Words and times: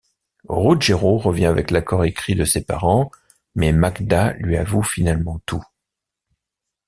Ruggero 0.49 1.19
revient 1.19 1.45
avec 1.45 1.69
l'accord 1.69 2.05
écrit 2.05 2.33
de 2.33 2.43
ses 2.43 2.65
parents, 2.65 3.11
mais 3.53 3.71
Magda 3.71 4.33
lui 4.39 4.57
avoue 4.57 4.81
finalement 4.81 5.39
tout. 5.45 5.63